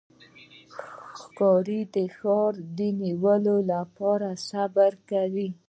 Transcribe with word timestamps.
ښکاري 1.19 1.79
د 1.93 1.95
ښکار 2.15 2.53
د 2.77 2.79
نیولو 3.01 3.57
لپاره 3.71 4.27
صبر 4.49 4.91
کوي. 5.09 5.49